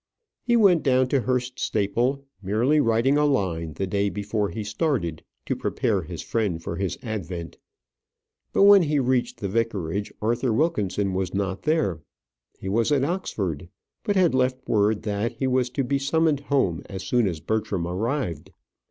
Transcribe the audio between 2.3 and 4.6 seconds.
merely writing a line the day before